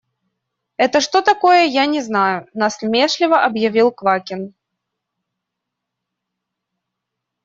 Это 0.77 0.99
что 0.99 1.21
такое, 1.21 1.65
я 1.65 1.85
не 1.85 2.01
знаю,– 2.01 2.47
насмешливо 2.55 3.43
объявил 3.45 3.91
Квакин. 3.91 4.55